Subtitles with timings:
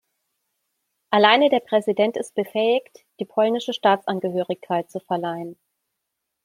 [1.11, 5.59] Alleine der Präsident ist befähigt, die polnische Staatsangehörigkeit zu verleihen.